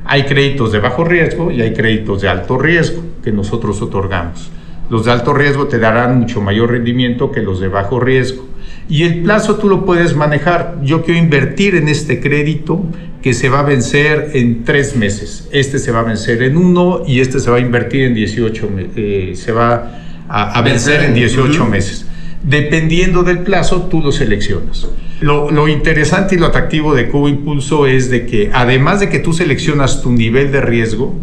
Hay 0.05 0.23
créditos 0.23 0.71
de 0.71 0.79
bajo 0.79 1.03
riesgo 1.03 1.51
y 1.51 1.61
hay 1.61 1.73
créditos 1.73 2.23
de 2.23 2.29
alto 2.29 2.57
riesgo 2.57 3.03
que 3.23 3.31
nosotros 3.31 3.79
otorgamos. 3.83 4.49
Los 4.89 5.05
de 5.05 5.11
alto 5.11 5.33
riesgo 5.33 5.67
te 5.67 5.77
darán 5.77 6.19
mucho 6.19 6.41
mayor 6.41 6.71
rendimiento 6.71 7.31
que 7.31 7.41
los 7.41 7.59
de 7.59 7.67
bajo 7.67 7.99
riesgo. 7.99 8.47
Y 8.89 9.03
el 9.03 9.21
plazo 9.21 9.57
tú 9.57 9.69
lo 9.69 9.85
puedes 9.85 10.15
manejar. 10.15 10.79
Yo 10.83 11.03
quiero 11.03 11.19
invertir 11.19 11.75
en 11.75 11.87
este 11.87 12.19
crédito 12.19 12.83
que 13.21 13.33
se 13.33 13.49
va 13.49 13.59
a 13.59 13.63
vencer 13.63 14.31
en 14.33 14.63
tres 14.63 14.95
meses. 14.95 15.47
Este 15.51 15.77
se 15.77 15.91
va 15.91 15.99
a 15.99 16.03
vencer 16.03 16.41
en 16.41 16.57
uno 16.57 17.03
y 17.05 17.19
este 17.19 17.39
se 17.39 17.51
va 17.51 17.57
a 17.57 17.59
invertir 17.59 18.05
en 18.05 18.15
18 18.15 18.69
eh, 18.95 19.33
se 19.35 19.51
va 19.51 19.99
a, 20.27 20.61
vencer 20.63 21.03
en 21.03 21.13
18 21.13 21.65
meses. 21.65 22.07
Dependiendo 22.41 23.23
del 23.23 23.39
plazo, 23.39 23.83
tú 23.83 24.01
lo 24.01 24.11
seleccionas. 24.11 24.87
Lo, 25.21 25.51
lo, 25.51 25.67
interesante 25.67 26.35
y 26.35 26.37
lo 26.39 26.47
atractivo 26.47 26.95
de 26.95 27.09
Cubo 27.09 27.27
Impulso 27.27 27.85
es 27.85 28.09
de 28.09 28.25
que 28.25 28.49
además 28.53 29.01
de 29.01 29.09
que 29.09 29.19
tú 29.19 29.33
seleccionas 29.33 30.01
tu 30.01 30.11
nivel 30.11 30.51
de 30.51 30.61
riesgo, 30.61 31.13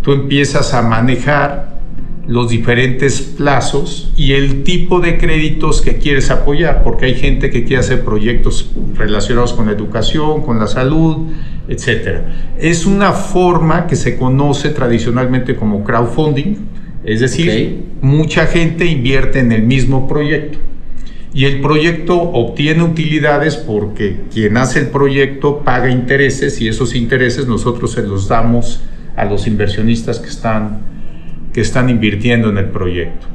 tú 0.00 0.12
empiezas 0.12 0.72
a 0.74 0.82
manejar 0.82 1.71
los 2.26 2.48
diferentes 2.50 3.20
plazos 3.20 4.12
y 4.16 4.32
el 4.32 4.62
tipo 4.62 5.00
de 5.00 5.18
créditos 5.18 5.80
que 5.80 5.98
quieres 5.98 6.30
apoyar, 6.30 6.82
porque 6.84 7.06
hay 7.06 7.14
gente 7.14 7.50
que 7.50 7.64
quiere 7.64 7.80
hacer 7.80 8.04
proyectos 8.04 8.70
relacionados 8.94 9.52
con 9.52 9.66
la 9.66 9.72
educación, 9.72 10.42
con 10.42 10.58
la 10.58 10.68
salud, 10.68 11.28
etc. 11.68 12.20
Es 12.58 12.86
una 12.86 13.12
forma 13.12 13.86
que 13.86 13.96
se 13.96 14.16
conoce 14.16 14.70
tradicionalmente 14.70 15.56
como 15.56 15.82
crowdfunding, 15.82 16.56
es 17.04 17.20
decir, 17.20 17.82
mucha 18.00 18.46
gente 18.46 18.86
invierte 18.86 19.40
en 19.40 19.50
el 19.50 19.64
mismo 19.64 20.06
proyecto 20.06 20.58
y 21.34 21.46
el 21.46 21.60
proyecto 21.60 22.20
obtiene 22.20 22.82
utilidades 22.82 23.56
porque 23.56 24.20
quien 24.32 24.56
hace 24.58 24.80
el 24.80 24.88
proyecto 24.88 25.60
paga 25.64 25.90
intereses 25.90 26.60
y 26.60 26.68
esos 26.68 26.94
intereses 26.94 27.46
nosotros 27.46 27.92
se 27.92 28.02
los 28.02 28.28
damos 28.28 28.82
a 29.16 29.24
los 29.24 29.46
inversionistas 29.46 30.18
que 30.18 30.28
están 30.28 30.91
que 31.52 31.60
están 31.60 31.88
invirtiendo 31.90 32.50
en 32.50 32.58
el 32.58 32.66
proyecto. 32.66 33.26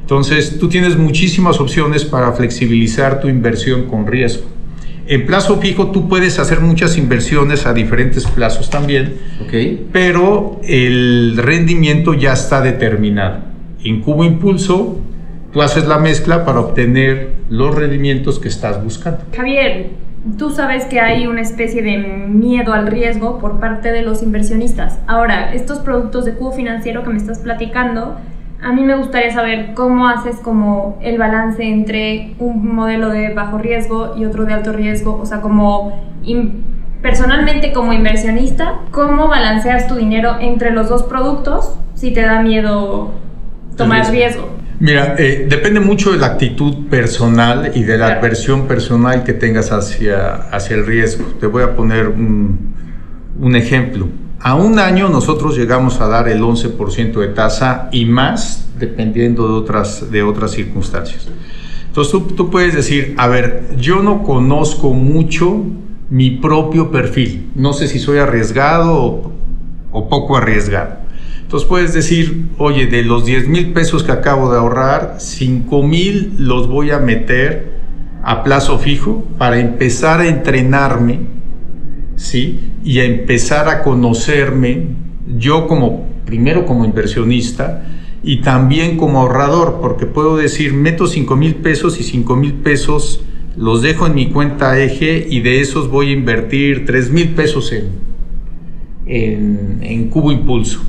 Entonces, 0.00 0.58
tú 0.58 0.68
tienes 0.68 0.96
muchísimas 0.96 1.60
opciones 1.60 2.04
para 2.04 2.32
flexibilizar 2.32 3.20
tu 3.20 3.28
inversión 3.28 3.86
con 3.86 4.06
riesgo. 4.06 4.46
En 5.08 5.24
plazo 5.24 5.60
fijo 5.60 5.92
tú 5.92 6.08
puedes 6.08 6.38
hacer 6.40 6.60
muchas 6.60 6.98
inversiones 6.98 7.64
a 7.66 7.72
diferentes 7.72 8.26
plazos 8.26 8.70
también, 8.70 9.14
okay. 9.44 9.86
pero 9.92 10.60
el 10.64 11.36
rendimiento 11.36 12.12
ya 12.14 12.32
está 12.32 12.60
determinado. 12.60 13.38
En 13.84 14.00
Cubo 14.00 14.24
Impulso 14.24 15.00
tú 15.52 15.62
haces 15.62 15.86
la 15.86 15.98
mezcla 15.98 16.44
para 16.44 16.58
obtener 16.58 17.30
los 17.48 17.74
rendimientos 17.74 18.40
que 18.40 18.48
estás 18.48 18.82
buscando. 18.82 19.20
Javier, 19.36 19.90
tú 20.38 20.50
sabes 20.50 20.84
que 20.84 21.00
hay 21.00 21.26
una 21.26 21.40
especie 21.40 21.82
de 21.82 21.98
miedo 21.98 22.72
al 22.72 22.86
riesgo 22.86 23.38
por 23.38 23.60
parte 23.60 23.92
de 23.92 24.02
los 24.02 24.22
inversionistas. 24.22 24.98
Ahora, 25.06 25.52
estos 25.54 25.78
productos 25.78 26.24
de 26.24 26.34
cubo 26.34 26.52
financiero 26.52 27.02
que 27.02 27.10
me 27.10 27.16
estás 27.16 27.38
platicando, 27.38 28.16
a 28.62 28.72
mí 28.72 28.82
me 28.82 28.96
gustaría 28.96 29.32
saber 29.32 29.74
cómo 29.74 30.08
haces 30.08 30.36
como 30.36 30.98
el 31.02 31.18
balance 31.18 31.62
entre 31.62 32.34
un 32.38 32.74
modelo 32.74 33.10
de 33.10 33.32
bajo 33.34 33.58
riesgo 33.58 34.14
y 34.16 34.24
otro 34.24 34.44
de 34.44 34.54
alto 34.54 34.72
riesgo, 34.72 35.18
o 35.20 35.26
sea, 35.26 35.40
como 35.40 35.92
personalmente 37.02 37.72
como 37.72 37.92
inversionista, 37.92 38.80
¿cómo 38.90 39.28
balanceas 39.28 39.86
tu 39.86 39.94
dinero 39.94 40.36
entre 40.40 40.70
los 40.70 40.88
dos 40.88 41.04
productos 41.04 41.78
si 41.94 42.12
te 42.12 42.22
da 42.22 42.42
miedo 42.42 43.12
tomar 43.76 44.10
riesgo? 44.10 44.55
Mira, 44.78 45.14
eh, 45.18 45.46
depende 45.48 45.80
mucho 45.80 46.12
de 46.12 46.18
la 46.18 46.26
actitud 46.26 46.86
personal 46.90 47.72
y 47.74 47.82
de 47.82 47.96
la 47.96 48.08
adversión 48.08 48.66
personal 48.66 49.24
que 49.24 49.32
tengas 49.32 49.72
hacia, 49.72 50.34
hacia 50.34 50.76
el 50.76 50.84
riesgo. 50.84 51.24
Te 51.40 51.46
voy 51.46 51.62
a 51.62 51.74
poner 51.74 52.08
un, 52.08 52.74
un 53.40 53.56
ejemplo. 53.56 54.06
A 54.38 54.54
un 54.54 54.78
año 54.78 55.08
nosotros 55.08 55.56
llegamos 55.56 56.00
a 56.02 56.08
dar 56.08 56.28
el 56.28 56.42
11% 56.42 57.20
de 57.20 57.28
tasa 57.28 57.88
y 57.90 58.04
más 58.04 58.68
dependiendo 58.78 59.48
de 59.48 59.54
otras, 59.54 60.10
de 60.10 60.22
otras 60.22 60.50
circunstancias. 60.50 61.26
Entonces 61.86 62.12
tú, 62.12 62.20
tú, 62.34 62.50
puedes 62.50 62.74
decir, 62.74 63.14
a 63.16 63.28
ver, 63.28 63.68
yo 63.78 64.02
no 64.02 64.22
conozco 64.22 64.92
mucho 64.92 65.64
mi 66.10 66.32
propio 66.32 66.90
perfil. 66.90 67.50
No 67.54 67.72
sé 67.72 67.88
si 67.88 67.98
soy 67.98 68.18
arriesgado 68.18 68.92
o, 68.94 69.32
o 69.90 70.08
poco 70.10 70.36
arriesgado. 70.36 71.05
Entonces 71.46 71.68
puedes 71.68 71.94
decir, 71.94 72.46
oye, 72.58 72.86
de 72.86 73.04
los 73.04 73.24
10 73.24 73.46
mil 73.46 73.72
pesos 73.72 74.02
que 74.02 74.10
acabo 74.10 74.50
de 74.50 74.58
ahorrar, 74.58 75.18
5 75.18 75.80
mil 75.84 76.34
los 76.40 76.66
voy 76.66 76.90
a 76.90 76.98
meter 76.98 77.76
a 78.24 78.42
plazo 78.42 78.80
fijo 78.80 79.24
para 79.38 79.60
empezar 79.60 80.18
a 80.18 80.26
entrenarme, 80.26 81.20
¿sí? 82.16 82.72
Y 82.82 82.98
a 82.98 83.04
empezar 83.04 83.68
a 83.68 83.84
conocerme 83.84 84.88
yo 85.38 85.68
como, 85.68 86.08
primero 86.26 86.66
como 86.66 86.84
inversionista 86.84 87.86
y 88.24 88.38
también 88.38 88.96
como 88.96 89.20
ahorrador, 89.20 89.78
porque 89.80 90.06
puedo 90.06 90.36
decir, 90.36 90.74
meto 90.74 91.06
5 91.06 91.36
mil 91.36 91.54
pesos 91.54 92.00
y 92.00 92.02
5 92.02 92.34
mil 92.34 92.54
pesos 92.54 93.24
los 93.56 93.82
dejo 93.82 94.08
en 94.08 94.16
mi 94.16 94.30
cuenta 94.30 94.80
eje 94.80 95.24
y 95.30 95.38
de 95.42 95.60
esos 95.60 95.88
voy 95.92 96.08
a 96.08 96.12
invertir 96.14 96.86
3 96.86 97.12
mil 97.12 97.28
pesos 97.36 97.70
en, 97.70 97.90
en, 99.06 99.78
en 99.82 100.08
Cubo 100.08 100.32
Impulso. 100.32 100.80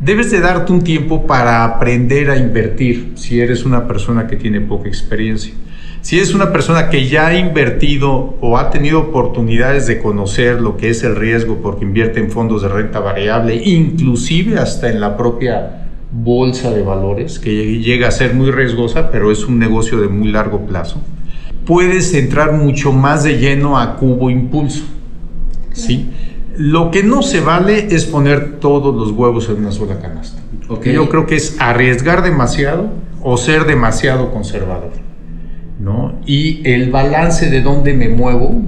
Debes 0.00 0.30
de 0.30 0.40
darte 0.40 0.72
un 0.72 0.82
tiempo 0.82 1.26
para 1.26 1.62
aprender 1.62 2.30
a 2.30 2.38
invertir 2.38 3.12
si 3.16 3.38
eres 3.38 3.66
una 3.66 3.86
persona 3.86 4.26
que 4.26 4.36
tiene 4.36 4.62
poca 4.62 4.88
experiencia. 4.88 5.52
Si 6.00 6.16
eres 6.16 6.32
una 6.32 6.52
persona 6.52 6.88
que 6.88 7.06
ya 7.06 7.26
ha 7.26 7.36
invertido 7.36 8.38
o 8.40 8.56
ha 8.56 8.70
tenido 8.70 8.98
oportunidades 9.00 9.86
de 9.86 9.98
conocer 9.98 10.58
lo 10.62 10.78
que 10.78 10.88
es 10.88 11.04
el 11.04 11.16
riesgo 11.16 11.58
porque 11.60 11.84
invierte 11.84 12.18
en 12.18 12.30
fondos 12.30 12.62
de 12.62 12.68
renta 12.68 13.00
variable, 13.00 13.56
inclusive 13.62 14.58
hasta 14.58 14.88
en 14.88 15.02
la 15.02 15.18
propia 15.18 15.88
bolsa 16.10 16.70
de 16.70 16.80
valores, 16.80 17.38
que 17.38 17.78
llega 17.80 18.08
a 18.08 18.10
ser 18.10 18.32
muy 18.32 18.50
riesgosa, 18.50 19.10
pero 19.10 19.30
es 19.30 19.44
un 19.44 19.58
negocio 19.58 20.00
de 20.00 20.08
muy 20.08 20.28
largo 20.28 20.64
plazo, 20.64 21.02
puedes 21.66 22.14
entrar 22.14 22.52
mucho 22.52 22.90
más 22.90 23.22
de 23.22 23.38
lleno 23.38 23.78
a 23.78 23.96
cubo 23.96 24.30
impulso. 24.30 24.84
¿sí? 25.74 26.10
Lo 26.60 26.90
que 26.90 27.02
no 27.02 27.22
se 27.22 27.40
vale 27.40 27.88
es 27.90 28.04
poner 28.04 28.60
todos 28.60 28.94
los 28.94 29.12
huevos 29.12 29.48
en 29.48 29.56
una 29.60 29.72
sola 29.72 29.98
canasta. 29.98 30.42
Ok. 30.68 30.88
Yo 30.88 31.08
creo 31.08 31.24
que 31.24 31.36
es 31.36 31.56
arriesgar 31.58 32.22
demasiado 32.22 32.90
o 33.22 33.38
ser 33.38 33.64
demasiado 33.64 34.30
conservador. 34.30 34.90
¿no? 35.78 36.20
Y 36.26 36.60
el 36.70 36.90
balance 36.90 37.48
de 37.48 37.62
dónde 37.62 37.94
me 37.94 38.10
muevo 38.10 38.60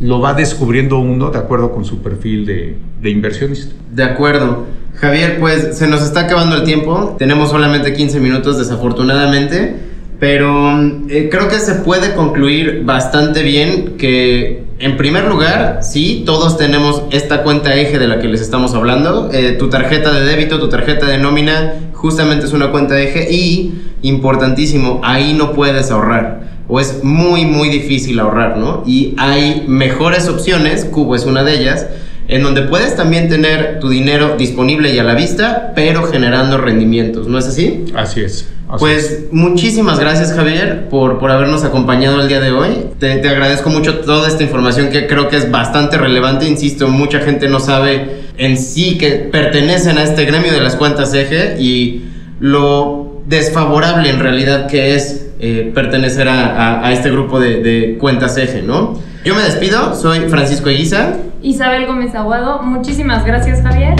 lo 0.00 0.20
va 0.22 0.32
descubriendo 0.32 0.98
uno 1.00 1.30
de 1.30 1.38
acuerdo 1.38 1.70
con 1.72 1.84
su 1.84 1.98
perfil 1.98 2.46
de, 2.46 2.78
de 3.02 3.10
inversionista. 3.10 3.74
De 3.92 4.04
acuerdo. 4.04 4.64
Javier, 4.94 5.38
pues 5.38 5.76
se 5.76 5.86
nos 5.86 6.02
está 6.02 6.20
acabando 6.20 6.56
el 6.56 6.64
tiempo. 6.64 7.14
Tenemos 7.18 7.50
solamente 7.50 7.92
15 7.92 8.20
minutos, 8.20 8.56
desafortunadamente. 8.56 9.76
Pero 10.18 10.80
eh, 11.08 11.28
creo 11.30 11.48
que 11.48 11.60
se 11.60 11.76
puede 11.76 12.14
concluir 12.14 12.82
bastante 12.84 13.42
bien 13.42 13.96
que, 13.96 14.64
en 14.80 14.96
primer 14.96 15.26
lugar, 15.26 15.80
sí, 15.82 16.24
todos 16.26 16.56
tenemos 16.56 17.04
esta 17.12 17.44
cuenta 17.44 17.74
eje 17.76 17.98
de 17.98 18.08
la 18.08 18.18
que 18.18 18.26
les 18.26 18.40
estamos 18.40 18.74
hablando. 18.74 19.30
Eh, 19.32 19.52
tu 19.52 19.68
tarjeta 19.68 20.12
de 20.12 20.24
débito, 20.24 20.58
tu 20.58 20.68
tarjeta 20.68 21.06
de 21.06 21.18
nómina, 21.18 21.74
justamente 21.92 22.46
es 22.46 22.52
una 22.52 22.72
cuenta 22.72 23.00
eje. 23.00 23.32
Y, 23.32 23.82
importantísimo, 24.02 25.00
ahí 25.04 25.34
no 25.34 25.52
puedes 25.52 25.90
ahorrar. 25.92 26.48
O 26.66 26.80
es 26.80 27.02
muy, 27.04 27.46
muy 27.46 27.68
difícil 27.68 28.18
ahorrar, 28.18 28.58
¿no? 28.58 28.82
Y 28.86 29.14
hay 29.18 29.64
mejores 29.68 30.28
opciones, 30.28 30.84
Cubo 30.84 31.14
es 31.14 31.24
una 31.24 31.44
de 31.44 31.54
ellas 31.54 31.86
en 32.28 32.42
donde 32.42 32.62
puedes 32.62 32.94
también 32.94 33.28
tener 33.28 33.80
tu 33.80 33.88
dinero 33.88 34.36
disponible 34.38 34.94
y 34.94 34.98
a 34.98 35.02
la 35.04 35.14
vista, 35.14 35.72
pero 35.74 36.04
generando 36.04 36.58
rendimientos, 36.58 37.26
¿no 37.26 37.38
es 37.38 37.46
así? 37.46 37.86
Así 37.96 38.20
es. 38.20 38.46
así 38.68 38.78
Pues 38.78 39.10
es. 39.10 39.20
muchísimas 39.32 39.98
gracias 39.98 40.32
Javier 40.34 40.88
por, 40.90 41.18
por 41.18 41.30
habernos 41.30 41.64
acompañado 41.64 42.20
el 42.20 42.28
día 42.28 42.40
de 42.40 42.52
hoy. 42.52 42.68
Te, 42.98 43.16
te 43.16 43.28
agradezco 43.30 43.70
mucho 43.70 44.00
toda 44.00 44.28
esta 44.28 44.42
información 44.42 44.90
que 44.90 45.06
creo 45.06 45.28
que 45.28 45.36
es 45.38 45.50
bastante 45.50 45.96
relevante. 45.96 46.46
Insisto, 46.46 46.86
mucha 46.88 47.20
gente 47.20 47.48
no 47.48 47.60
sabe 47.60 48.24
en 48.36 48.58
sí 48.58 48.98
que 48.98 49.10
pertenecen 49.12 49.96
a 49.98 50.02
este 50.04 50.24
gremio 50.26 50.52
de 50.52 50.60
las 50.60 50.76
cuentas 50.76 51.14
eje 51.14 51.56
y 51.60 52.04
lo 52.40 53.22
desfavorable 53.26 54.08
en 54.10 54.20
realidad 54.20 54.66
que 54.68 54.94
es 54.94 55.26
eh, 55.40 55.70
pertenecer 55.74 56.28
a, 56.28 56.46
a- 56.80 56.86
a 56.86 56.92
este 56.92 57.10
grupo 57.10 57.40
de, 57.40 57.62
de 57.62 57.96
cuentas 57.98 58.36
eje, 58.36 58.62
¿no? 58.62 59.00
Yo 59.24 59.34
me 59.34 59.42
despido, 59.42 59.94
soy 59.94 60.20
Francisco 60.28 60.68
Eguiza. 60.68 61.14
Isabel 61.42 61.86
Gómez 61.86 62.14
Aguado, 62.14 62.62
muchísimas 62.62 63.24
gracias 63.24 63.62
Javier. 63.62 63.94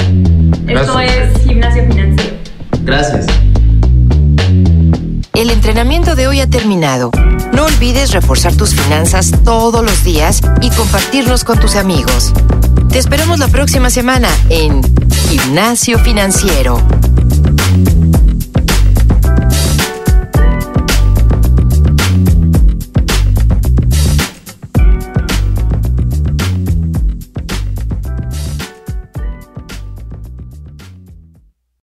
Esto 0.66 1.00
es 1.00 1.42
Gimnasio 1.42 1.87
Financiero. 1.87 2.37
Gracias. 2.83 3.26
El 5.35 5.50
entrenamiento 5.50 6.16
de 6.16 6.26
hoy 6.26 6.40
ha 6.40 6.50
terminado. 6.50 7.11
No 7.52 7.64
olvides 7.64 8.12
reforzar 8.12 8.54
tus 8.57 8.75
finanzas 8.75 9.33
todos 9.45 9.85
los 9.85 10.02
días 10.02 10.40
y 10.61 10.71
compartirlos 10.71 11.45
con 11.45 11.61
tus 11.61 11.76
amigos. 11.76 12.33
Te 12.90 12.99
esperamos 12.99 13.38
la 13.38 13.49
próxima 13.49 13.90
semana 13.90 14.28
en 14.49 14.80
Gimnasio 15.28 15.99
Financiero. 15.99 16.78